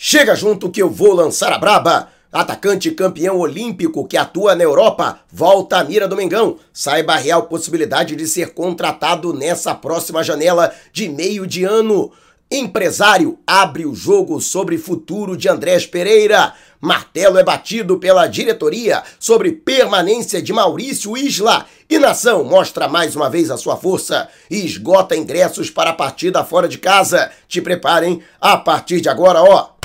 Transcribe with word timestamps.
Chega 0.00 0.36
junto 0.36 0.70
que 0.70 0.80
eu 0.80 0.88
vou 0.88 1.12
lançar 1.12 1.52
a 1.52 1.58
braba. 1.58 2.08
Atacante 2.30 2.92
campeão 2.92 3.36
olímpico 3.36 4.06
que 4.06 4.16
atua 4.16 4.54
na 4.54 4.62
Europa 4.62 5.18
volta 5.28 5.78
à 5.78 5.82
mira 5.82 6.06
do 6.06 6.14
Mengão. 6.14 6.56
Saiba 6.72 7.14
a 7.14 7.16
real 7.16 7.46
possibilidade 7.46 8.14
de 8.14 8.24
ser 8.28 8.54
contratado 8.54 9.32
nessa 9.32 9.74
próxima 9.74 10.22
janela 10.22 10.72
de 10.92 11.08
meio 11.08 11.48
de 11.48 11.64
ano. 11.64 12.12
Empresário 12.48 13.40
abre 13.44 13.86
o 13.86 13.94
jogo 13.94 14.40
sobre 14.40 14.78
futuro 14.78 15.36
de 15.36 15.48
Andrés 15.48 15.84
Pereira. 15.84 16.54
Martelo 16.80 17.36
é 17.36 17.42
batido 17.42 17.98
pela 17.98 18.28
diretoria 18.28 19.02
sobre 19.18 19.50
permanência 19.50 20.40
de 20.40 20.52
Maurício 20.52 21.16
Isla. 21.16 21.66
E 21.90 21.98
Nação 21.98 22.44
mostra 22.44 22.86
mais 22.86 23.16
uma 23.16 23.28
vez 23.28 23.50
a 23.50 23.56
sua 23.56 23.76
força 23.76 24.28
e 24.48 24.64
esgota 24.64 25.16
ingressos 25.16 25.70
para 25.70 25.90
a 25.90 25.94
partida 25.94 26.44
fora 26.44 26.68
de 26.68 26.78
casa. 26.78 27.32
Te 27.48 27.60
preparem 27.60 28.22
a 28.40 28.56
partir 28.56 29.00
de 29.00 29.08
agora, 29.08 29.42
ó. 29.42 29.77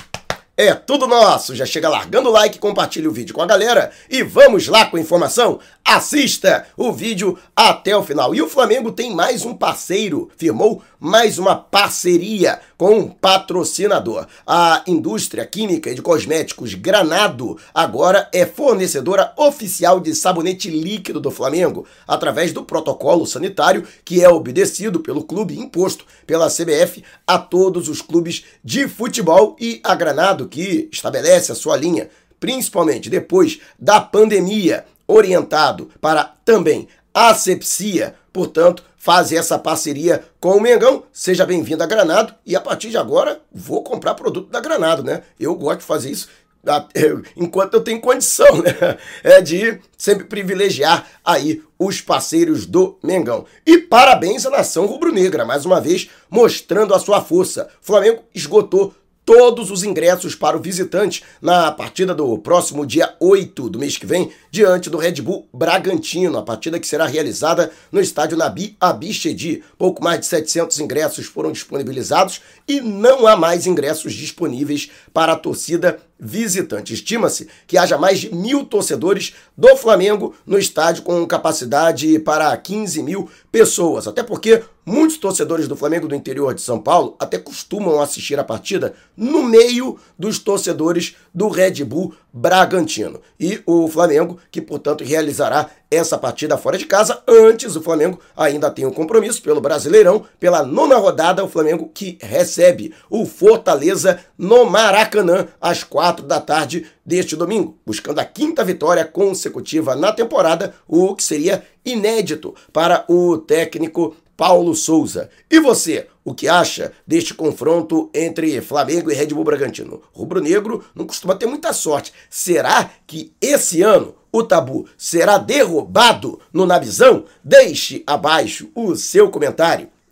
É 0.56 0.72
tudo 0.76 1.08
nosso. 1.08 1.56
Já 1.56 1.66
chega 1.66 1.90
largando 1.90 2.30
o 2.30 2.32
like, 2.32 2.60
compartilha 2.60 3.10
o 3.10 3.14
vídeo 3.14 3.34
com 3.34 3.42
a 3.42 3.46
galera 3.48 3.90
e 4.08 4.22
vamos 4.22 4.68
lá 4.68 4.86
com 4.86 4.98
a 4.98 5.00
informação. 5.00 5.60
Assista 5.84 6.68
o 6.78 6.94
vídeo 6.94 7.40
até 7.56 7.98
o 7.98 8.04
final. 8.04 8.36
E 8.36 8.42
o 8.42 8.48
Flamengo 8.48 8.92
tem 8.92 9.16
mais 9.16 9.46
um 9.46 9.56
parceiro, 9.56 10.30
firmou 10.38 10.84
mais 11.00 11.40
uma 11.40 11.56
parceria 11.56 12.60
com 12.84 13.08
patrocinador. 13.08 14.28
A 14.46 14.84
indústria 14.86 15.46
química 15.46 15.90
e 15.90 15.96
de 15.96 16.02
cosméticos 16.02 16.74
Granado 16.74 17.58
agora 17.74 18.28
é 18.34 18.46
fornecedora 18.46 19.32
oficial 19.38 20.02
de 20.02 20.14
sabonete 20.14 20.70
líquido 20.70 21.22
do 21.22 21.32
Flamengo, 21.32 21.88
através 22.06 22.52
do 22.52 22.66
protocolo 22.66 23.26
sanitário 23.26 23.88
que 24.04 24.22
é 24.22 24.28
obedecido 24.28 25.00
pelo 25.00 25.24
clube 25.24 25.58
imposto 25.58 26.04
pela 26.28 26.50
CBF 26.50 27.02
a 27.26 27.38
todos 27.38 27.88
os 27.88 28.02
clubes 28.02 28.44
de 28.62 28.86
futebol 28.90 29.56
e 29.62 29.80
a 29.82 29.96
Granado 29.96 30.50
que 30.50 30.90
estabelece 30.92 31.54
a 31.54 31.56
sua 31.56 31.78
linha 31.78 32.10
principalmente 32.38 33.10
depois 33.10 33.62
da 33.80 34.02
pandemia, 34.02 34.84
orientado 35.08 35.90
para 36.02 36.26
também 36.44 36.90
asepsia, 37.14 38.14
portanto, 38.34 38.84
faz 39.04 39.34
essa 39.34 39.60
parceria 39.60 40.24
com 40.40 40.56
o 40.56 40.62
Mengão. 40.62 41.04
Seja 41.12 41.46
bem-vindo 41.46 41.84
a 41.84 41.86
Granado 41.86 42.34
e 42.46 42.56
a 42.56 42.62
partir 42.62 42.90
de 42.90 42.96
agora 42.96 43.42
vou 43.52 43.84
comprar 43.84 44.14
produto 44.14 44.50
da 44.50 44.62
Granado, 44.62 45.04
né? 45.04 45.24
Eu 45.38 45.54
gosto 45.56 45.80
de 45.80 45.86
fazer 45.86 46.10
isso 46.10 46.30
enquanto 47.36 47.74
eu 47.74 47.82
tenho 47.82 48.00
condição, 48.00 48.62
né? 48.62 48.98
É 49.22 49.42
de 49.42 49.78
sempre 49.98 50.24
privilegiar 50.24 51.06
aí 51.22 51.62
os 51.78 52.00
parceiros 52.00 52.66
do 52.66 52.98
Mengão. 53.04 53.46
E 53.66 53.78
parabéns 53.78 54.46
à 54.46 54.50
nação 54.50 54.86
rubro-negra, 54.86 55.44
mais 55.44 55.66
uma 55.66 55.82
vez 55.82 56.10
mostrando 56.30 56.94
a 56.94 57.00
sua 57.00 57.22
força. 57.22 57.68
Flamengo 57.82 58.24
esgotou 58.34 58.96
todos 59.26 59.72
os 59.72 59.84
ingressos 59.84 60.36
para 60.36 60.58
o 60.58 60.62
visitante 60.62 61.24
na 61.42 61.72
partida 61.72 62.14
do 62.14 62.38
próximo 62.38 62.86
dia 62.86 63.16
8 63.20 63.70
do 63.70 63.80
mês 63.80 63.98
que 63.98 64.06
vem, 64.06 64.32
diante 64.54 64.88
do 64.88 65.00
Red 65.00 65.14
Bull 65.14 65.50
Bragantino, 65.52 66.38
a 66.38 66.44
partida 66.44 66.80
que 66.80 66.86
será 66.86 67.08
realizada 67.08 67.72
no 67.92 68.00
estádio 68.00 68.38
Nabi 68.38 68.78
Abichedi. 68.80 69.64
Pouco 69.80 70.04
mais 70.04 70.20
de 70.20 70.28
700 70.28 70.80
ingressos 70.80 71.26
foram 71.26 71.52
disponibilizados 71.52 72.40
e 72.68 72.80
não 72.80 73.26
há 73.26 73.36
mais 73.36 73.66
ingressos 73.66 74.14
disponíveis 74.14 74.92
para 75.12 75.34
a 75.34 75.36
torcida 75.36 75.98
visitante. 76.20 76.94
Estima-se 76.94 77.48
que 77.66 77.78
haja 77.78 77.98
mais 77.98 78.20
de 78.20 78.34
mil 78.34 78.64
torcedores 78.64 79.34
do 79.58 79.76
Flamengo 79.76 80.36
no 80.46 80.58
estádio 80.58 81.04
com 81.04 81.26
capacidade 81.26 82.20
para 82.20 82.56
15 82.56 83.04
mil 83.04 83.30
pessoas. 83.52 84.08
Até 84.08 84.24
porque 84.24 84.64
muitos 84.86 85.18
torcedores 85.18 85.68
do 85.68 85.76
Flamengo 85.76 86.08
do 86.08 86.16
interior 86.16 86.54
de 86.54 86.62
São 86.62 86.80
Paulo 86.80 87.16
até 87.20 87.38
costumam 87.38 88.02
assistir 88.02 88.40
a 88.40 88.44
partida 88.44 88.94
no 89.18 89.44
meio 89.44 90.00
dos 90.18 90.40
torcedores 90.40 91.16
do 91.34 91.50
Red 91.50 91.84
Bull 91.84 92.14
Bragantino. 92.34 93.22
E 93.40 93.62
o 93.64 93.88
Flamengo, 93.88 94.40
que 94.50 94.60
portanto 94.60 95.04
realizará 95.04 95.70
essa 95.92 96.18
partida 96.18 96.58
fora 96.58 96.78
de 96.78 96.86
casa. 96.88 97.22
Antes, 97.28 97.76
o 97.76 97.82
Flamengo 97.82 98.20
ainda 98.36 98.72
tem 98.72 98.86
um 98.86 98.92
compromisso 98.92 99.42
pelo 99.44 99.62
Brasileirão, 99.62 100.26
pela 100.40 100.64
nona 100.64 100.96
rodada, 100.96 101.44
o 101.44 101.48
Flamengo 101.48 101.92
que 101.94 102.18
recebe 102.20 102.94
o 103.08 103.26
Fortaleza 103.28 104.20
no 104.36 104.66
Maracanã 104.66 105.48
às 105.62 105.84
quatro 105.84 106.26
da 106.26 106.42
tarde 106.42 106.88
deste 107.06 107.36
domingo, 107.36 107.78
buscando 107.86 108.20
a 108.20 108.26
quinta 108.26 108.64
vitória 108.64 109.06
consecutiva 109.06 109.96
na 109.96 110.12
temporada, 110.12 110.74
o 110.88 111.16
que 111.16 111.24
seria 111.24 111.64
inédito 111.86 112.56
para 112.72 113.04
o 113.08 113.38
técnico 113.38 114.16
Paulo 114.36 114.76
Souza. 114.76 115.30
E 115.50 115.60
você, 115.60 116.08
o 116.24 116.34
que 116.34 116.48
acha 116.48 116.92
deste 117.06 117.34
confronto 117.34 118.10
entre 118.14 118.62
Flamengo 118.62 119.12
e 119.12 119.14
Red 119.14 119.28
Bull 119.28 119.44
Bragantino? 119.44 120.02
Rubro 120.12 120.42
Negro 120.42 120.84
não 120.96 121.06
costuma 121.06 121.36
ter 121.36 121.46
muita 121.46 121.74
sorte. 121.74 122.14
Será 122.30 122.90
que 123.06 123.34
esse 123.40 123.82
ano 123.82 124.16
o 124.32 124.44
tabu 124.44 124.88
será 124.98 125.38
derrubado 125.38 126.40
no 126.52 126.66
Nabizão? 126.66 127.26
Deixe 127.44 128.04
abaixo 128.08 128.70
o 128.74 128.96
seu 128.96 129.30
comentário. 129.30 129.93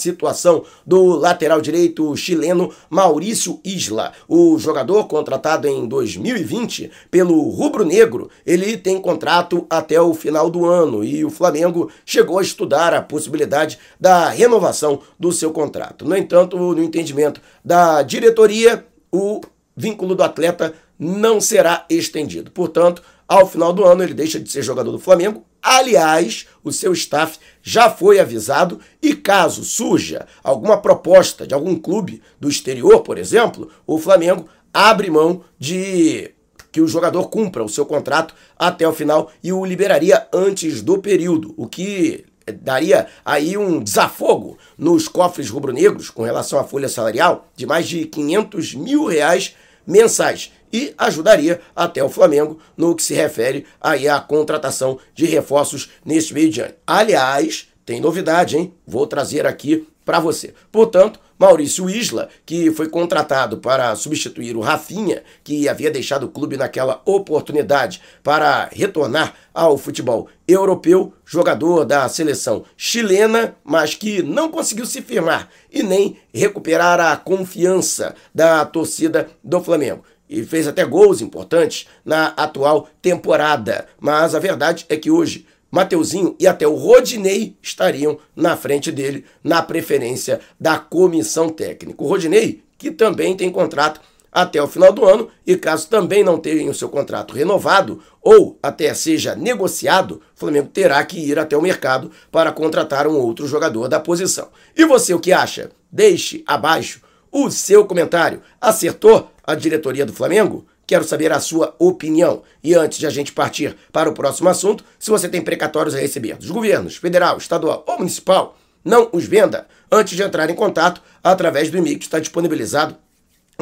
situação 0.00 0.64
do 0.86 1.04
lateral 1.16 1.60
direito 1.60 2.16
chileno 2.16 2.72
Maurício 2.88 3.60
Isla. 3.64 4.12
O 4.26 4.58
jogador 4.58 5.04
contratado 5.06 5.68
em 5.68 5.86
2020 5.86 6.90
pelo 7.10 7.48
Rubro 7.50 7.84
Negro, 7.84 8.30
ele 8.46 8.76
tem 8.76 9.00
contrato 9.00 9.66
até 9.68 10.00
o 10.00 10.14
final 10.14 10.50
do 10.50 10.66
ano 10.66 11.04
e 11.04 11.24
o 11.24 11.30
Flamengo 11.30 11.90
chegou 12.04 12.38
a 12.38 12.42
estudar 12.42 12.94
a 12.94 13.02
possibilidade 13.02 13.78
da 14.00 14.28
renovação 14.30 15.00
do 15.18 15.32
seu 15.32 15.52
contrato. 15.52 16.04
No 16.04 16.16
entanto, 16.16 16.56
no 16.56 16.82
entendimento 16.82 17.40
da 17.64 18.02
diretoria, 18.02 18.86
o 19.12 19.40
vínculo 19.76 20.14
do 20.14 20.22
atleta 20.22 20.72
não 20.98 21.40
será 21.40 21.86
estendido. 21.88 22.50
Portanto, 22.50 23.02
ao 23.26 23.46
final 23.46 23.72
do 23.72 23.84
ano 23.84 24.02
ele 24.02 24.14
deixa 24.14 24.40
de 24.40 24.50
ser 24.50 24.62
jogador 24.62 24.90
do 24.90 24.98
Flamengo. 24.98 25.44
Aliás, 25.72 26.48
o 26.64 26.72
seu 26.72 26.92
staff 26.92 27.38
já 27.62 27.88
foi 27.88 28.18
avisado 28.18 28.80
e 29.00 29.14
caso 29.14 29.62
surja 29.62 30.26
alguma 30.42 30.76
proposta 30.82 31.46
de 31.46 31.54
algum 31.54 31.76
clube 31.76 32.20
do 32.40 32.48
exterior, 32.48 33.02
por 33.02 33.16
exemplo, 33.16 33.70
o 33.86 33.96
Flamengo 33.96 34.48
abre 34.74 35.08
mão 35.08 35.44
de 35.60 36.32
que 36.72 36.80
o 36.80 36.88
jogador 36.88 37.28
cumpra 37.28 37.62
o 37.62 37.68
seu 37.68 37.86
contrato 37.86 38.34
até 38.58 38.86
o 38.88 38.92
final 38.92 39.30
e 39.44 39.52
o 39.52 39.64
liberaria 39.64 40.26
antes 40.32 40.82
do 40.82 40.98
período, 40.98 41.54
o 41.56 41.68
que 41.68 42.24
daria 42.52 43.06
aí 43.24 43.56
um 43.56 43.80
desafogo 43.80 44.58
nos 44.76 45.06
cofres 45.06 45.50
rubro-negros 45.50 46.10
com 46.10 46.24
relação 46.24 46.58
à 46.58 46.64
folha 46.64 46.88
salarial 46.88 47.46
de 47.54 47.64
mais 47.64 47.88
de 47.88 48.06
500 48.06 48.74
mil 48.74 49.06
reais 49.06 49.54
mensais 49.86 50.50
e 50.72 50.94
ajudaria 50.96 51.60
até 51.74 52.02
o 52.02 52.08
Flamengo 52.08 52.58
no 52.76 52.94
que 52.94 53.02
se 53.02 53.14
refere 53.14 53.66
aí 53.80 54.08
à 54.08 54.20
contratação 54.20 54.98
de 55.14 55.26
reforços 55.26 55.90
neste 56.04 56.34
meio 56.34 56.50
de 56.50 56.60
ano. 56.60 56.74
Aliás, 56.86 57.68
tem 57.84 58.00
novidade, 58.00 58.56
hein? 58.56 58.74
Vou 58.86 59.06
trazer 59.06 59.46
aqui 59.46 59.86
para 60.04 60.20
você. 60.20 60.54
Portanto, 60.72 61.20
Maurício 61.38 61.88
Isla, 61.88 62.28
que 62.44 62.70
foi 62.70 62.88
contratado 62.88 63.58
para 63.58 63.94
substituir 63.96 64.56
o 64.56 64.60
Rafinha, 64.60 65.22
que 65.42 65.68
havia 65.68 65.90
deixado 65.90 66.24
o 66.24 66.28
clube 66.28 66.56
naquela 66.56 67.00
oportunidade 67.06 68.02
para 68.22 68.68
retornar 68.70 69.34
ao 69.54 69.78
futebol 69.78 70.28
europeu, 70.46 71.14
jogador 71.24 71.86
da 71.86 72.08
seleção 72.10 72.64
chilena, 72.76 73.56
mas 73.64 73.94
que 73.94 74.22
não 74.22 74.50
conseguiu 74.50 74.84
se 74.84 75.00
firmar 75.00 75.48
e 75.72 75.82
nem 75.82 76.18
recuperar 76.34 77.00
a 77.00 77.16
confiança 77.16 78.14
da 78.34 78.64
torcida 78.66 79.30
do 79.42 79.62
Flamengo 79.62 80.04
e 80.30 80.44
fez 80.44 80.68
até 80.68 80.84
gols 80.84 81.20
importantes 81.20 81.88
na 82.04 82.28
atual 82.28 82.88
temporada. 83.02 83.88
Mas 83.98 84.34
a 84.34 84.38
verdade 84.38 84.86
é 84.88 84.96
que 84.96 85.10
hoje 85.10 85.44
Mateuzinho 85.70 86.34
e 86.38 86.46
até 86.46 86.66
o 86.66 86.74
Rodinei 86.74 87.56
estariam 87.62 88.18
na 88.34 88.56
frente 88.56 88.90
dele 88.90 89.24
na 89.42 89.62
preferência 89.62 90.40
da 90.58 90.78
comissão 90.78 91.48
técnica. 91.48 92.02
O 92.02 92.08
Rodinei, 92.08 92.62
que 92.78 92.90
também 92.90 93.36
tem 93.36 93.50
contrato 93.50 94.00
até 94.32 94.62
o 94.62 94.68
final 94.68 94.92
do 94.92 95.04
ano, 95.04 95.28
e 95.44 95.56
caso 95.56 95.88
também 95.88 96.22
não 96.22 96.38
tenha 96.38 96.70
o 96.70 96.74
seu 96.74 96.88
contrato 96.88 97.34
renovado 97.34 98.00
ou 98.22 98.58
até 98.62 98.94
seja 98.94 99.34
negociado, 99.34 100.20
o 100.36 100.38
Flamengo 100.38 100.68
terá 100.72 101.04
que 101.04 101.18
ir 101.18 101.38
até 101.38 101.56
o 101.56 101.62
mercado 101.62 102.10
para 102.30 102.52
contratar 102.52 103.06
um 103.06 103.16
outro 103.16 103.46
jogador 103.46 103.88
da 103.88 103.98
posição. 103.98 104.48
E 104.76 104.84
você 104.84 105.12
o 105.14 105.20
que 105.20 105.32
acha? 105.32 105.70
Deixe 105.90 106.44
abaixo 106.46 107.00
o 107.32 107.50
seu 107.50 107.84
comentário. 107.84 108.42
Acertou? 108.60 109.30
A 109.50 109.54
diretoria 109.54 110.06
do 110.06 110.12
Flamengo? 110.12 110.66
Quero 110.86 111.04
saber 111.04 111.32
a 111.32 111.40
sua 111.40 111.74
opinião. 111.78 112.42
E 112.62 112.74
antes 112.74 112.98
de 112.98 113.06
a 113.06 113.10
gente 113.10 113.32
partir 113.32 113.76
para 113.92 114.08
o 114.08 114.14
próximo 114.14 114.48
assunto, 114.48 114.84
se 114.98 115.10
você 115.10 115.28
tem 115.28 115.42
precatórios 115.42 115.94
a 115.94 116.00
receber 116.00 116.36
dos 116.36 116.50
governos 116.50 116.96
federal, 116.96 117.38
estadual 117.38 117.84
ou 117.86 117.98
municipal, 117.98 118.58
não 118.84 119.08
os 119.12 119.24
venda 119.24 119.66
antes 119.90 120.16
de 120.16 120.22
entrar 120.22 120.48
em 120.50 120.54
contato 120.54 121.02
através 121.22 121.70
do 121.70 121.76
e-mail 121.76 121.98
que 121.98 122.04
está 122.04 122.18
disponibilizado 122.18 122.96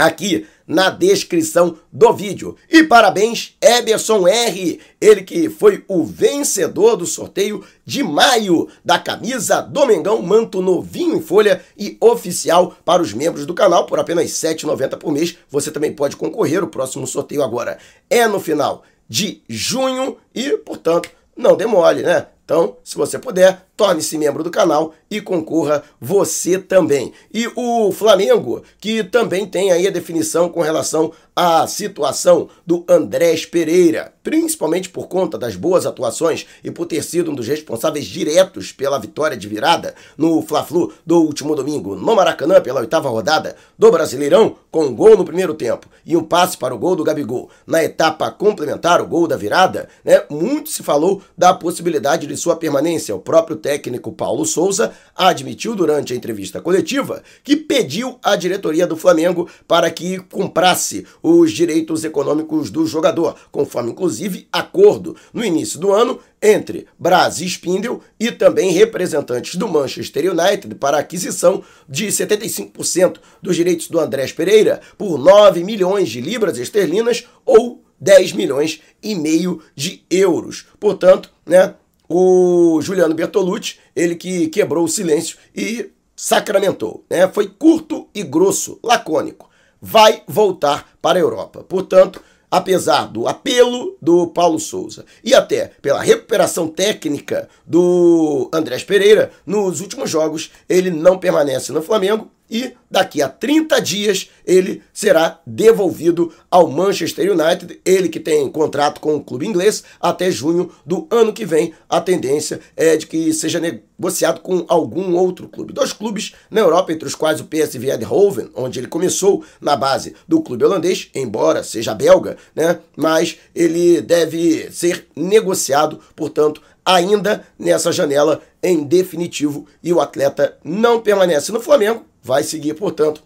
aqui 0.07 0.47
na 0.67 0.91
descrição 0.91 1.79
do 1.91 2.13
vídeo. 2.13 2.55
E 2.71 2.85
parabéns, 2.85 3.57
Eberson 3.61 4.29
R, 4.29 4.79
ele 5.01 5.23
que 5.23 5.49
foi 5.49 5.83
o 5.89 6.05
vencedor 6.05 6.97
do 6.97 7.07
sorteio 7.07 7.65
de 7.85 8.03
maio 8.03 8.69
da 8.85 8.99
camisa 8.99 9.63
Domingão 9.63 10.21
Manto 10.21 10.61
novinho 10.61 11.17
em 11.17 11.23
folha 11.23 11.63
e 11.77 11.97
oficial 12.01 12.77
para 12.85 13.01
os 13.01 13.15
membros 13.15 13.47
do 13.47 13.55
canal 13.55 13.87
por 13.87 13.99
apenas 13.99 14.43
R$ 14.43 14.55
7,90 14.55 14.99
por 14.99 15.11
mês. 15.11 15.37
Você 15.51 15.71
também 15.71 15.93
pode 15.93 16.17
concorrer, 16.17 16.63
o 16.63 16.69
próximo 16.69 17.07
sorteio 17.07 17.43
agora 17.43 17.79
é 18.11 18.27
no 18.27 18.39
final 18.39 18.83
de 19.09 19.41
junho 19.49 20.19
e, 20.35 20.51
portanto, 20.59 21.09
não 21.35 21.57
demore, 21.57 22.03
né? 22.03 22.27
Então, 22.45 22.79
se 22.83 22.97
você 22.97 23.19
puder, 23.19 23.67
torne-se 23.77 24.17
membro 24.17 24.43
do 24.43 24.51
canal 24.51 24.95
e 25.11 25.21
concorra 25.21 25.83
você 26.01 26.59
também. 26.59 27.13
E 27.33 27.51
o 27.57 27.91
Flamengo, 27.93 28.63
que 28.81 29.03
também 29.03 29.47
tem 29.47 29.73
aí 29.73 29.87
a 29.87 29.91
definição 29.91 30.49
com 30.49 30.61
relação 30.61 31.13
à 31.35 31.67
situação 31.67 32.49
do 32.67 32.85
Andrés 32.89 33.47
Pereira, 33.47 34.13
principalmente 34.23 34.89
por 34.89 35.07
conta 35.09 35.39
das 35.39 35.55
boas 35.55 35.87
atuações 35.87 36.47
e 36.65 36.71
por 36.71 36.87
ter 36.87 37.03
sido 37.03 37.31
um 37.31 37.35
dos 37.35 37.47
responsáveis 37.47 38.07
diretos 38.07 38.73
pela 38.73 38.99
vitória 38.99 39.37
de 39.37 39.49
virada 39.49 39.95
no 40.17 40.43
Fla-Flu 40.43 40.93
do 41.07 41.23
último 41.23 41.55
domingo 41.55 41.95
no 41.95 42.15
Maracanã 42.15 42.61
pela 42.61 42.81
oitava 42.81 43.09
rodada 43.09 43.57
do 43.79 43.91
Brasileirão, 43.91 44.57
com 44.71 44.87
um 44.87 44.95
gol 44.95 45.17
no 45.17 45.25
primeiro 45.25 45.55
tempo 45.55 45.87
e 46.05 46.17
um 46.17 46.25
passe 46.25 46.57
para 46.57 46.75
o 46.75 46.79
gol 46.79 46.97
do 46.97 47.05
Gabigol 47.05 47.49
na 47.67 47.85
etapa 47.85 48.31
complementar, 48.31 49.01
o 49.01 49.07
gol 49.07 49.29
da 49.29 49.37
virada, 49.37 49.89
né? 50.05 50.23
Muito 50.29 50.71
se 50.71 50.83
falou 50.83 51.23
da 51.37 51.55
possibilidade 51.55 52.27
de 52.27 52.37
sua 52.37 52.57
permanência. 52.57 53.15
O 53.15 53.21
próprio 53.21 53.57
técnico 53.57 54.13
Paulo 54.13 54.45
Souza 54.45 54.93
admitiu 55.15 55.75
durante 55.75 56.13
a 56.13 56.17
entrevista 56.17 56.61
coletiva 56.61 57.23
que 57.43 57.57
pediu 57.57 58.19
à 58.23 58.37
diretoria 58.37 58.87
do 58.87 58.97
Flamengo 58.97 59.49
para 59.67 59.91
que 59.91 60.19
comprasse 60.19 61.05
os 61.23 61.51
direitos 61.53 62.05
econômicos 62.05 62.71
do 62.71 62.87
jogador, 62.87 63.37
conforme 63.51 63.91
inclusive 63.91 64.47
acordo 64.53 65.17
no 65.33 65.45
início 65.45 65.79
do 65.79 65.93
ano 65.93 66.21
entre 66.41 66.87
Brasil 66.99 67.47
Spindle 67.49 68.01
e 68.19 68.31
também 68.31 68.71
representantes 68.71 69.57
do 69.57 69.69
Manchester 69.69 70.33
United 70.33 70.75
para 70.77 70.99
aquisição 70.99 71.63
de 71.89 72.07
75% 72.07 73.17
dos 73.43 73.57
direitos 73.57 73.89
do 73.89 73.99
Andrés 73.99 74.33
Pereira 74.33 74.81
por 74.97 75.19
9 75.19 75.65
milhões 75.65 76.09
de 76.09 76.21
libras 76.21 76.59
esterlinas 76.59 77.25
ou 77.45 77.83
10 78.01 78.33
milhões 78.33 78.81
e 79.03 79.15
meio 79.15 79.61
de 79.75 80.03
euros. 80.11 80.67
Portanto, 80.79 81.31
né, 81.45 81.75
o 82.09 82.81
Juliano 82.81 83.15
Bertolucci, 83.15 83.79
ele 83.95 84.17
que 84.17 84.49
quebrou 84.49 84.85
o 84.85 84.89
silêncio 84.89 85.37
e 85.55 85.91
sacramentou. 86.17 87.05
Né? 87.09 87.29
Foi 87.29 87.49
curto 87.49 88.09
e 88.15 88.23
grosso, 88.23 88.79
lacônico. 88.83 89.49
Vai 89.81 90.23
voltar 90.27 90.91
para 91.01 91.19
a 91.19 91.23
Europa. 91.23 91.63
Portanto, 91.63 92.21
apesar 92.51 93.07
do 93.07 93.29
apelo 93.29 93.97
do 94.01 94.27
Paulo 94.29 94.59
Souza 94.59 95.05
e 95.23 95.35
até 95.35 95.71
pela 95.83 96.03
recuperação 96.03 96.67
técnica 96.67 97.49
do 97.67 98.49
Andrés 98.53 98.83
Pereira, 98.83 99.31
nos 99.47 99.81
últimos 99.81 100.11
jogos 100.11 100.51
ele 100.69 100.91
não 100.91 101.19
permanece 101.19 101.73
no 101.73 101.83
Flamengo 101.83 102.31
e 102.51 102.73
daqui 102.91 103.21
a 103.21 103.29
30 103.29 103.81
dias 103.81 104.31
ele 104.47 104.83
será 104.93 105.41
devolvido 105.47 106.33
ao 106.51 106.69
Manchester 106.69 107.31
United, 107.31 107.81
ele 107.85 108.09
que 108.09 108.19
tem 108.19 108.51
contrato 108.51 109.01
com 109.01 109.15
o 109.17 109.23
clube 109.23 109.47
inglês 109.47 109.85
até 110.01 110.31
junho 110.31 110.71
do 110.87 111.07
ano 111.11 111.33
que 111.33 111.45
vem. 111.45 111.75
A 111.89 112.01
tendência 112.01 112.61
é 112.77 112.97
de 112.97 113.07
que 113.07 113.33
seja 113.35 113.61
negociado 113.61 114.41
com 114.41 114.65
algum 114.69 115.15
outro 115.17 115.49
clube. 115.49 115.73
Dois 115.73 115.93
clubes 115.93 116.35
na 116.51 116.61
Europa, 116.61 116.93
entre 116.93 117.07
os 117.07 117.15
quais 117.15 117.41
o 117.41 117.45
PSV 117.45 117.91
Eindhoven, 117.91 118.51
onde 118.55 118.79
ele 118.79 118.87
começou 118.87 119.45
na 119.61 119.77
base 119.77 120.15
do 120.27 120.41
clube 120.41 120.65
holandês, 120.65 121.11
embora 121.15 121.63
seja 121.63 121.95
belga, 121.95 122.37
né? 122.55 122.79
Mas 122.97 123.37
ele 123.55 124.01
deve 124.01 124.71
ser 124.73 125.07
negociado, 125.15 126.01
portanto, 126.17 126.63
ainda 126.85 127.45
nessa 127.59 127.93
janela 127.93 128.41
em 128.63 128.83
definitivo 128.83 129.67
e 129.83 129.93
o 129.93 130.01
atleta 130.01 130.57
não 130.65 131.01
permanece 131.01 131.53
no 131.53 131.61
Flamengo 131.61 132.09
vai 132.29 132.43
seguir, 132.45 132.75
portanto, 132.75 133.23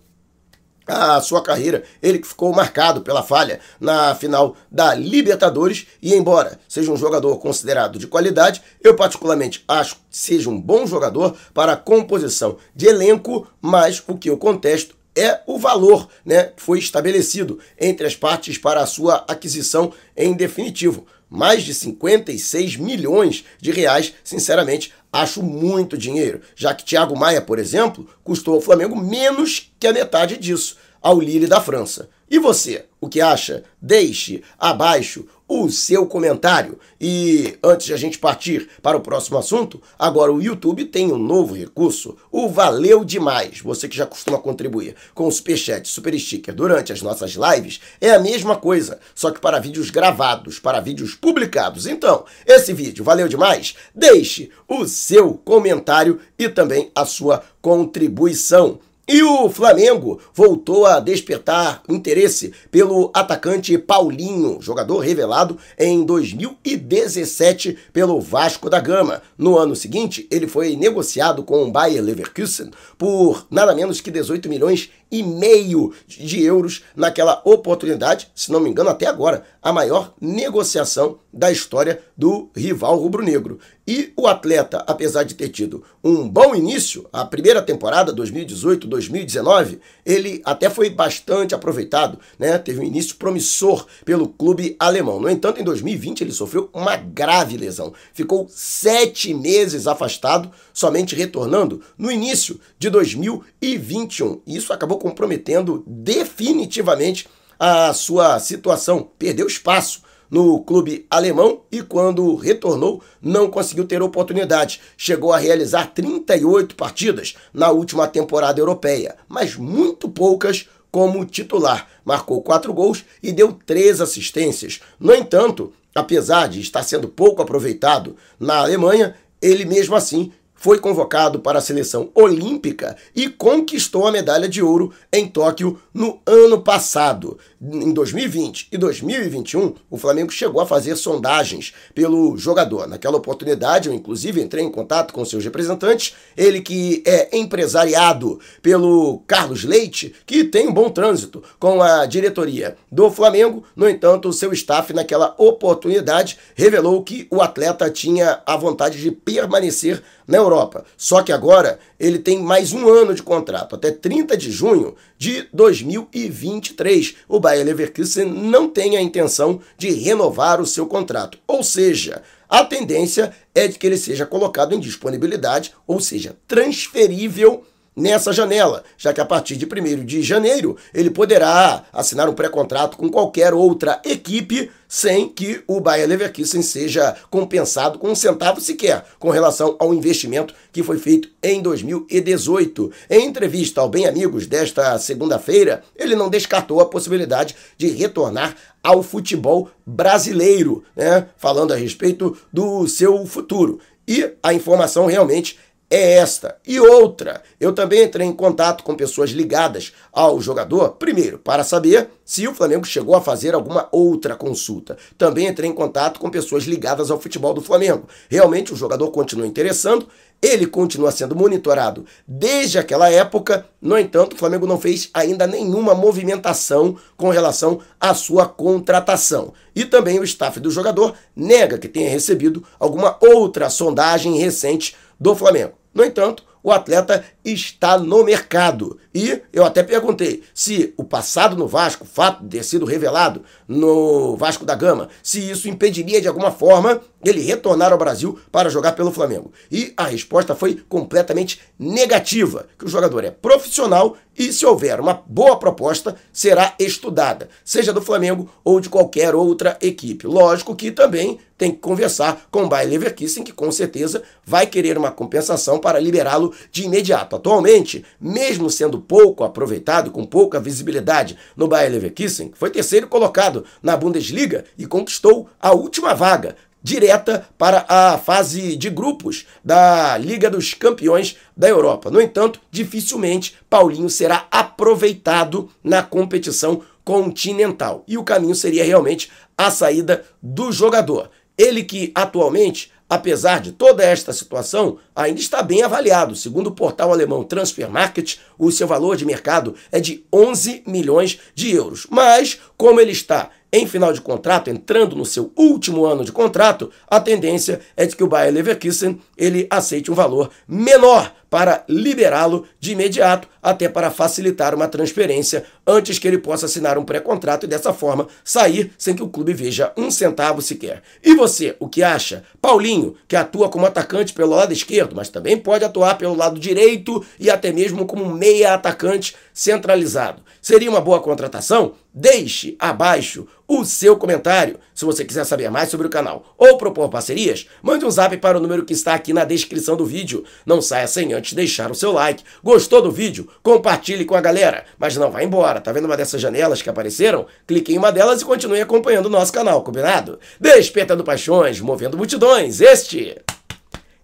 a 0.86 1.20
sua 1.20 1.42
carreira. 1.42 1.82
Ele 2.00 2.20
que 2.20 2.26
ficou 2.26 2.52
marcado 2.54 3.00
pela 3.00 3.20
falha 3.20 3.58
na 3.80 4.14
final 4.14 4.56
da 4.70 4.94
Libertadores 4.94 5.88
e 6.00 6.14
embora 6.14 6.60
seja 6.68 6.92
um 6.92 6.96
jogador 6.96 7.36
considerado 7.38 7.98
de 7.98 8.06
qualidade, 8.06 8.62
eu 8.80 8.94
particularmente 8.94 9.64
acho 9.66 9.96
que 9.96 10.02
seja 10.08 10.48
um 10.48 10.60
bom 10.60 10.86
jogador 10.86 11.36
para 11.52 11.72
a 11.72 11.76
composição 11.76 12.56
de 12.76 12.86
elenco, 12.86 13.48
mas 13.60 14.00
o 14.06 14.16
que 14.16 14.30
eu 14.30 14.38
contesto 14.38 14.94
é 15.16 15.40
o 15.48 15.58
valor 15.58 16.08
né, 16.24 16.44
que 16.44 16.62
foi 16.62 16.78
estabelecido 16.78 17.58
entre 17.78 18.06
as 18.06 18.14
partes 18.14 18.56
para 18.56 18.80
a 18.80 18.86
sua 18.86 19.24
aquisição 19.26 19.92
em 20.16 20.32
definitivo. 20.32 21.06
Mais 21.28 21.64
de 21.64 21.74
56 21.74 22.76
milhões 22.76 23.44
de 23.60 23.72
reais, 23.72 24.14
sinceramente, 24.22 24.92
acho 25.12 25.42
muito 25.42 25.98
dinheiro, 25.98 26.40
já 26.56 26.74
que 26.74 26.84
Thiago 26.84 27.16
Maia, 27.16 27.42
por 27.42 27.58
exemplo, 27.58 28.08
custou 28.24 28.54
ao 28.54 28.60
Flamengo 28.60 28.96
menos 28.96 29.70
que 29.78 29.86
a 29.86 29.92
metade 29.92 30.38
disso, 30.38 30.76
ao 31.02 31.20
Lille 31.20 31.46
da 31.46 31.60
França. 31.60 32.08
E 32.30 32.38
você, 32.38 32.86
o 33.00 33.08
que 33.08 33.20
acha? 33.20 33.62
Deixe 33.80 34.42
abaixo 34.58 35.26
o 35.54 35.70
seu 35.70 36.06
comentário. 36.06 36.78
E 36.98 37.58
antes 37.62 37.86
de 37.86 37.92
a 37.92 37.96
gente 37.98 38.18
partir 38.18 38.70
para 38.80 38.96
o 38.96 39.00
próximo 39.02 39.36
assunto, 39.36 39.82
agora 39.98 40.32
o 40.32 40.40
YouTube 40.40 40.86
tem 40.86 41.12
um 41.12 41.18
novo 41.18 41.54
recurso, 41.54 42.16
o 42.30 42.48
Valeu 42.48 43.04
Demais. 43.04 43.60
Você 43.60 43.86
que 43.86 43.96
já 43.96 44.06
costuma 44.06 44.38
contribuir 44.38 44.94
com 45.14 45.26
o 45.26 45.30
Superchat 45.30 45.86
Super 45.86 46.18
Sticker 46.18 46.54
durante 46.54 46.90
as 46.90 47.02
nossas 47.02 47.32
lives, 47.32 47.80
é 48.00 48.12
a 48.12 48.18
mesma 48.18 48.56
coisa, 48.56 48.98
só 49.14 49.30
que 49.30 49.40
para 49.40 49.60
vídeos 49.60 49.90
gravados, 49.90 50.58
para 50.58 50.80
vídeos 50.80 51.14
publicados. 51.14 51.86
Então, 51.86 52.24
esse 52.46 52.72
vídeo 52.72 53.04
valeu 53.04 53.28
demais? 53.28 53.74
Deixe 53.94 54.50
o 54.66 54.86
seu 54.86 55.34
comentário 55.34 56.18
e 56.38 56.48
também 56.48 56.90
a 56.94 57.04
sua 57.04 57.44
contribuição. 57.60 58.80
E 59.14 59.22
o 59.22 59.50
Flamengo 59.50 60.18
voltou 60.32 60.86
a 60.86 60.98
despertar 60.98 61.82
interesse 61.86 62.50
pelo 62.70 63.10
atacante 63.12 63.76
Paulinho, 63.76 64.56
jogador 64.62 65.00
revelado 65.00 65.58
em 65.78 66.02
2017 66.02 67.76
pelo 67.92 68.18
Vasco 68.22 68.70
da 68.70 68.80
Gama. 68.80 69.20
No 69.36 69.58
ano 69.58 69.76
seguinte, 69.76 70.26
ele 70.30 70.46
foi 70.48 70.76
negociado 70.76 71.42
com 71.42 71.62
o 71.62 71.70
Bayer 71.70 72.02
Leverkusen 72.02 72.70
por 72.96 73.46
nada 73.50 73.74
menos 73.74 74.00
que 74.00 74.10
18 74.10 74.48
milhões 74.48 74.88
e 75.12 75.22
meio 75.22 75.92
de 76.08 76.42
euros 76.42 76.82
naquela 76.96 77.42
oportunidade, 77.44 78.28
se 78.34 78.50
não 78.50 78.58
me 78.58 78.70
engano, 78.70 78.88
até 78.88 79.06
agora, 79.06 79.44
a 79.62 79.70
maior 79.70 80.14
negociação 80.18 81.18
da 81.32 81.52
história 81.52 82.02
do 82.16 82.50
rival 82.54 82.98
rubro-negro. 82.98 83.58
E 83.86 84.12
o 84.16 84.28
atleta, 84.28 84.84
apesar 84.86 85.24
de 85.24 85.34
ter 85.34 85.48
tido 85.48 85.82
um 86.04 86.28
bom 86.28 86.54
início, 86.54 87.08
a 87.12 87.24
primeira 87.24 87.60
temporada 87.60 88.14
2018-2019, 88.14 89.80
ele 90.06 90.40
até 90.44 90.70
foi 90.70 90.88
bastante 90.88 91.54
aproveitado, 91.54 92.18
né? 92.38 92.56
Teve 92.58 92.80
um 92.80 92.84
início 92.84 93.16
promissor 93.16 93.86
pelo 94.04 94.28
clube 94.28 94.76
alemão. 94.78 95.20
No 95.20 95.28
entanto, 95.28 95.60
em 95.60 95.64
2020 95.64 96.20
ele 96.20 96.32
sofreu 96.32 96.70
uma 96.72 96.96
grave 96.96 97.56
lesão. 97.56 97.92
Ficou 98.12 98.46
sete 98.48 99.34
meses 99.34 99.88
afastado, 99.88 100.50
somente 100.72 101.16
retornando 101.16 101.82
no 101.98 102.10
início 102.10 102.60
de 102.78 102.88
2021. 102.88 104.42
Isso 104.46 104.72
acabou 104.72 104.98
comprometendo 105.02 105.82
definitivamente 105.84 107.28
a 107.58 107.92
sua 107.92 108.38
situação, 108.38 109.10
perdeu 109.18 109.48
espaço 109.48 110.02
no 110.30 110.62
clube 110.62 111.06
alemão 111.10 111.62
e 111.72 111.82
quando 111.82 112.36
retornou 112.36 113.02
não 113.20 113.50
conseguiu 113.50 113.84
ter 113.84 114.00
oportunidade. 114.00 114.80
Chegou 114.96 115.32
a 115.32 115.38
realizar 115.38 115.92
38 115.92 116.76
partidas 116.76 117.34
na 117.52 117.72
última 117.72 118.06
temporada 118.06 118.60
europeia, 118.60 119.16
mas 119.28 119.56
muito 119.56 120.08
poucas 120.08 120.68
como 120.88 121.24
titular. 121.24 121.88
Marcou 122.04 122.40
quatro 122.40 122.72
gols 122.72 123.04
e 123.20 123.32
deu 123.32 123.52
três 123.52 124.00
assistências. 124.00 124.80
No 125.00 125.12
entanto, 125.12 125.72
apesar 125.92 126.48
de 126.48 126.60
estar 126.60 126.84
sendo 126.84 127.08
pouco 127.08 127.42
aproveitado 127.42 128.16
na 128.38 128.58
Alemanha, 128.58 129.16
ele 129.40 129.64
mesmo 129.64 129.96
assim 129.96 130.30
foi 130.62 130.78
convocado 130.78 131.40
para 131.40 131.58
a 131.58 131.60
seleção 131.60 132.10
olímpica 132.14 132.96
e 133.16 133.28
conquistou 133.28 134.06
a 134.06 134.12
medalha 134.12 134.48
de 134.48 134.62
ouro 134.62 134.92
em 135.12 135.26
Tóquio 135.26 135.76
no 135.92 136.20
ano 136.24 136.62
passado. 136.62 137.36
Em 137.60 137.92
2020 137.92 138.68
e 138.70 138.78
2021, 138.78 139.74
o 139.90 139.98
Flamengo 139.98 140.30
chegou 140.30 140.60
a 140.60 140.66
fazer 140.66 140.94
sondagens 140.94 141.74
pelo 141.92 142.36
jogador. 142.36 142.86
Naquela 142.86 143.16
oportunidade, 143.16 143.88
eu 143.88 143.94
inclusive 143.94 144.40
entrei 144.40 144.64
em 144.64 144.70
contato 144.70 145.12
com 145.12 145.24
seus 145.24 145.42
representantes, 145.42 146.14
ele 146.36 146.60
que 146.60 147.02
é 147.04 147.36
empresariado 147.36 148.38
pelo 148.62 149.18
Carlos 149.26 149.64
Leite, 149.64 150.14
que 150.24 150.44
tem 150.44 150.68
um 150.68 150.72
bom 150.72 150.90
trânsito 150.90 151.42
com 151.58 151.82
a 151.82 152.06
diretoria 152.06 152.76
do 152.90 153.10
Flamengo. 153.10 153.64
No 153.74 153.88
entanto, 153.88 154.28
o 154.28 154.32
seu 154.32 154.52
staff 154.52 154.92
naquela 154.92 155.34
oportunidade 155.38 156.38
revelou 156.54 157.02
que 157.02 157.26
o 157.32 157.42
atleta 157.42 157.90
tinha 157.90 158.40
a 158.46 158.56
vontade 158.56 159.00
de 159.00 159.10
permanecer 159.10 160.00
na 160.24 160.38
Europa. 160.38 160.51
Só 160.96 161.22
que 161.22 161.32
agora 161.32 161.78
ele 161.98 162.18
tem 162.18 162.38
mais 162.38 162.72
um 162.72 162.88
ano 162.88 163.14
de 163.14 163.22
contrato, 163.22 163.74
até 163.74 163.90
30 163.90 164.36
de 164.36 164.50
junho 164.50 164.94
de 165.16 165.48
2023. 165.52 167.16
O 167.28 167.40
Bayer 167.40 167.64
Leverkusen 167.64 168.26
não 168.26 168.68
tem 168.68 168.96
a 168.96 169.02
intenção 169.02 169.60
de 169.78 169.90
renovar 169.90 170.60
o 170.60 170.66
seu 170.66 170.86
contrato. 170.86 171.38
Ou 171.46 171.62
seja, 171.62 172.22
a 172.48 172.64
tendência 172.64 173.32
é 173.54 173.66
de 173.66 173.78
que 173.78 173.86
ele 173.86 173.96
seja 173.96 174.26
colocado 174.26 174.74
em 174.74 174.80
disponibilidade, 174.80 175.72
ou 175.86 176.00
seja, 176.00 176.36
transferível 176.46 177.64
nessa 177.94 178.32
janela, 178.32 178.82
já 178.96 179.12
que 179.12 179.20
a 179.20 179.24
partir 179.24 179.56
de 179.56 179.66
1 179.66 180.04
de 180.04 180.22
janeiro 180.22 180.76
ele 180.94 181.10
poderá 181.10 181.84
assinar 181.92 182.28
um 182.28 182.34
pré-contrato 182.34 182.96
com 182.96 183.08
qualquer 183.08 183.52
outra 183.52 184.00
equipe 184.04 184.70
sem 184.88 185.28
que 185.28 185.62
o 185.66 185.80
Bayer 185.80 186.06
Leverkusen 186.06 186.60
seja 186.60 187.16
compensado 187.30 187.98
com 187.98 188.10
um 188.10 188.14
centavo 188.14 188.60
sequer 188.60 189.04
com 189.18 189.30
relação 189.30 189.74
ao 189.78 189.94
investimento 189.94 190.54
que 190.70 190.82
foi 190.82 190.98
feito 190.98 191.30
em 191.42 191.62
2018. 191.62 192.92
Em 193.08 193.26
entrevista 193.26 193.80
ao 193.80 193.88
Bem 193.88 194.06
Amigos 194.06 194.46
desta 194.46 194.98
segunda-feira, 194.98 195.82
ele 195.96 196.14
não 196.14 196.28
descartou 196.28 196.80
a 196.80 196.86
possibilidade 196.86 197.56
de 197.78 197.88
retornar 197.88 198.54
ao 198.82 199.02
futebol 199.02 199.70
brasileiro, 199.86 200.84
né? 200.94 201.26
falando 201.38 201.72
a 201.72 201.76
respeito 201.76 202.36
do 202.52 202.86
seu 202.86 203.24
futuro. 203.24 203.80
E 204.06 204.30
a 204.42 204.52
informação 204.52 205.06
realmente 205.06 205.58
é 205.92 206.14
esta. 206.14 206.56
E 206.66 206.80
outra, 206.80 207.42
eu 207.60 207.74
também 207.74 208.02
entrei 208.02 208.26
em 208.26 208.32
contato 208.32 208.82
com 208.82 208.94
pessoas 208.94 209.28
ligadas 209.28 209.92
ao 210.10 210.40
jogador, 210.40 210.92
primeiro, 210.92 211.38
para 211.38 211.62
saber 211.62 212.08
se 212.24 212.48
o 212.48 212.54
Flamengo 212.54 212.86
chegou 212.86 213.14
a 213.14 213.20
fazer 213.20 213.54
alguma 213.54 213.88
outra 213.92 214.34
consulta. 214.34 214.96
Também 215.18 215.46
entrei 215.48 215.68
em 215.68 215.74
contato 215.74 216.18
com 216.18 216.30
pessoas 216.30 216.64
ligadas 216.64 217.10
ao 217.10 217.20
futebol 217.20 217.52
do 217.52 217.60
Flamengo. 217.60 218.08
Realmente 218.30 218.72
o 218.72 218.76
jogador 218.76 219.10
continua 219.10 219.46
interessando, 219.46 220.08
ele 220.40 220.66
continua 220.66 221.10
sendo 221.10 221.36
monitorado 221.36 222.06
desde 222.26 222.78
aquela 222.78 223.10
época, 223.10 223.66
no 223.78 223.98
entanto, 223.98 224.32
o 224.32 224.38
Flamengo 224.38 224.66
não 224.66 224.80
fez 224.80 225.10
ainda 225.12 225.46
nenhuma 225.46 225.94
movimentação 225.94 226.96
com 227.18 227.28
relação 227.28 227.80
à 228.00 228.14
sua 228.14 228.46
contratação. 228.46 229.52
E 229.76 229.84
também 229.84 230.18
o 230.18 230.24
staff 230.24 230.58
do 230.58 230.70
jogador 230.70 231.14
nega 231.36 231.76
que 231.76 231.86
tenha 231.86 232.08
recebido 232.08 232.64
alguma 232.80 233.18
outra 233.20 233.68
sondagem 233.68 234.38
recente 234.38 234.96
do 235.20 235.36
Flamengo. 235.36 235.81
No 235.94 236.04
entanto, 236.04 236.44
o 236.62 236.72
atleta 236.72 237.24
está 237.44 237.98
no 237.98 238.24
mercado. 238.24 238.98
E 239.14 239.40
eu 239.52 239.64
até 239.64 239.82
perguntei 239.82 240.42
se 240.54 240.94
o 240.96 241.04
passado 241.04 241.56
no 241.56 241.66
Vasco, 241.66 242.04
o 242.04 242.06
fato 242.06 242.42
de 242.42 242.58
ter 242.58 242.64
sido 242.64 242.84
revelado 242.84 243.42
no 243.66 244.36
Vasco 244.36 244.64
da 244.64 244.74
Gama, 244.74 245.08
se 245.22 245.50
isso 245.50 245.68
impediria 245.68 246.20
de 246.20 246.28
alguma 246.28 246.50
forma 246.50 247.00
ele 247.24 247.40
retornar 247.40 247.92
ao 247.92 247.98
Brasil 247.98 248.38
para 248.50 248.70
jogar 248.70 248.92
pelo 248.92 249.12
Flamengo. 249.12 249.52
E 249.70 249.92
a 249.96 250.04
resposta 250.04 250.54
foi 250.54 250.82
completamente 250.88 251.60
negativa, 251.78 252.66
que 252.78 252.84
o 252.84 252.88
jogador 252.88 253.24
é 253.24 253.30
profissional 253.30 254.16
e 254.36 254.52
se 254.52 254.64
houver 254.64 254.98
uma 254.98 255.22
boa 255.26 255.58
proposta, 255.58 256.16
será 256.32 256.74
estudada, 256.78 257.48
seja 257.64 257.92
do 257.92 258.00
Flamengo 258.00 258.50
ou 258.64 258.80
de 258.80 258.88
qualquer 258.88 259.34
outra 259.34 259.76
equipe. 259.80 260.26
Lógico 260.26 260.74
que 260.74 260.90
também 260.90 261.38
tem 261.58 261.70
que 261.70 261.78
conversar 261.78 262.46
com 262.50 262.64
o 262.64 262.68
Bayer 262.68 262.90
Leverkusen, 262.90 263.44
que 263.44 263.52
com 263.52 263.70
certeza 263.70 264.22
vai 264.44 264.66
querer 264.66 264.96
uma 264.98 265.12
compensação 265.12 265.78
para 265.78 266.00
liberá-lo 266.00 266.52
de 266.72 266.84
imediato. 266.84 267.31
Atualmente, 267.36 268.04
mesmo 268.20 268.70
sendo 268.70 269.00
pouco 269.00 269.44
aproveitado, 269.44 270.10
com 270.10 270.24
pouca 270.24 270.60
visibilidade 270.60 271.36
no 271.56 271.68
Bayer 271.68 271.90
Leverkusen, 271.90 272.52
foi 272.54 272.70
terceiro 272.70 273.06
colocado 273.06 273.64
na 273.82 273.96
Bundesliga 273.96 274.64
e 274.76 274.86
conquistou 274.86 275.48
a 275.60 275.72
última 275.72 276.14
vaga 276.14 276.56
direta 276.82 277.46
para 277.56 277.84
a 277.88 278.18
fase 278.18 278.76
de 278.76 278.90
grupos 278.90 279.46
da 279.64 280.18
Liga 280.18 280.50
dos 280.50 280.74
Campeões 280.74 281.36
da 281.56 281.68
Europa. 281.68 282.10
No 282.10 282.20
entanto, 282.20 282.60
dificilmente 282.70 283.54
Paulinho 283.70 284.10
será 284.10 284.46
aproveitado 284.50 285.70
na 285.82 286.02
competição 286.02 286.82
continental. 287.04 288.02
E 288.06 288.18
o 288.18 288.24
caminho 288.24 288.54
seria 288.54 288.84
realmente 288.84 289.30
a 289.56 289.70
saída 289.70 290.24
do 290.42 290.72
jogador. 290.72 291.30
Ele 291.56 291.84
que 291.84 292.10
atualmente 292.14 292.90
apesar 293.12 293.60
de 293.60 293.72
toda 293.72 294.02
esta 294.02 294.32
situação, 294.32 294.96
ainda 295.14 295.38
está 295.38 295.62
bem 295.62 295.82
avaliado. 295.82 296.34
Segundo 296.34 296.68
o 296.68 296.74
portal 296.74 297.12
alemão 297.12 297.44
Transfer 297.44 297.86
Market, 297.90 298.38
o 298.58 298.72
seu 298.72 298.86
valor 298.86 299.18
de 299.18 299.26
mercado 299.26 299.74
é 299.92 300.00
de 300.00 300.24
11 300.32 300.84
milhões 300.86 301.38
de 301.54 301.70
euros. 301.70 302.06
Mas, 302.08 302.58
como 302.74 302.98
ele 302.98 303.12
está 303.12 303.50
em 303.70 303.86
final 303.86 304.14
de 304.14 304.20
contrato, 304.22 304.70
entrando 304.70 305.14
no 305.14 305.26
seu 305.26 305.52
último 305.54 306.06
ano 306.06 306.24
de 306.24 306.32
contrato, 306.32 306.90
a 307.06 307.20
tendência 307.20 307.80
é 307.94 308.06
de 308.06 308.16
que 308.16 308.24
o 308.24 308.26
Bayer 308.26 308.52
Leverkusen 308.52 309.20
ele 309.36 309.66
aceite 309.68 310.10
um 310.10 310.14
valor 310.14 310.50
menor 310.66 311.34
para 311.50 311.84
liberá-lo 311.86 312.66
de 312.80 312.92
imediato, 312.92 313.46
até 313.62 313.88
para 313.88 314.10
facilitar 314.10 314.74
uma 314.74 314.88
transferência 314.88 315.64
antes 315.86 316.18
que 316.18 316.26
ele 316.26 316.38
possa 316.38 316.66
assinar 316.66 316.98
um 316.98 317.04
pré-contrato 317.04 317.64
e 317.64 317.68
dessa 317.68 317.92
forma 317.92 318.26
sair 318.44 318.92
sem 318.98 319.14
que 319.14 319.22
o 319.22 319.28
clube 319.28 319.54
veja 319.54 319.92
um 319.96 320.10
centavo 320.10 320.60
sequer. 320.60 321.02
E 321.22 321.34
você, 321.34 321.76
o 321.78 321.88
que 321.88 322.02
acha? 322.02 322.42
Paulinho, 322.60 323.14
que 323.28 323.36
atua 323.36 323.68
como 323.68 323.86
atacante 323.86 324.32
pelo 324.32 324.54
lado 324.54 324.72
esquerdo, 324.72 325.14
mas 325.14 325.28
também 325.28 325.56
pode 325.56 325.84
atuar 325.84 326.18
pelo 326.18 326.34
lado 326.34 326.58
direito 326.58 327.24
e 327.38 327.48
até 327.48 327.72
mesmo 327.72 328.04
como 328.06 328.34
meia 328.34 328.74
atacante 328.74 329.36
centralizado. 329.54 330.42
Seria 330.60 330.90
uma 330.90 331.00
boa 331.00 331.20
contratação? 331.20 331.94
Deixe 332.14 332.76
abaixo 332.78 333.46
o 333.66 333.84
seu 333.84 334.16
comentário. 334.16 334.78
Se 334.94 335.04
você 335.04 335.24
quiser 335.24 335.44
saber 335.44 335.70
mais 335.70 335.88
sobre 335.88 336.06
o 336.06 336.10
canal 336.10 336.54
ou 336.58 336.76
propor 336.76 337.08
parcerias, 337.08 337.66
mande 337.82 338.04
um 338.04 338.10
zap 338.10 338.36
para 338.36 338.58
o 338.58 338.60
número 338.60 338.84
que 338.84 338.92
está 338.92 339.14
aqui 339.14 339.32
na 339.32 339.44
descrição 339.44 339.96
do 339.96 340.04
vídeo. 340.04 340.44
Não 340.66 340.82
saia 340.82 341.06
sem 341.06 341.32
antes 341.32 341.54
deixar 341.54 341.90
o 341.90 341.94
seu 341.94 342.12
like. 342.12 342.44
Gostou 342.62 343.00
do 343.00 343.10
vídeo? 343.10 343.48
Compartilhe 343.62 344.24
com 344.24 344.34
a 344.34 344.40
galera. 344.40 344.84
Mas 344.98 345.16
não 345.16 345.30
vá 345.30 345.42
embora. 345.42 345.80
Tá 345.80 345.90
vendo 345.92 346.04
uma 346.04 346.16
dessas 346.16 346.40
janelas 346.40 346.80
que 346.80 346.88
apareceram? 346.88 347.46
Clique 347.66 347.92
em 347.92 347.98
uma 347.98 348.12
delas 348.12 348.42
e 348.42 348.44
continue 348.44 348.80
acompanhando 348.80 349.26
o 349.26 349.30
nosso 349.30 349.52
canal, 349.52 349.82
combinado? 349.82 350.38
Despertando 350.60 351.24
paixões, 351.24 351.80
movendo 351.80 352.16
multidões. 352.16 352.80
Este 352.80 353.36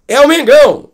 é 0.06 0.20
o 0.20 0.28
Mengão! 0.28 0.86